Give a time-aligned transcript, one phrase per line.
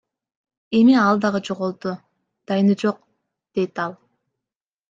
[0.77, 1.91] Эми ал дагы жоголду,
[2.53, 2.97] дайыны жок,–
[3.59, 3.93] дейт ал.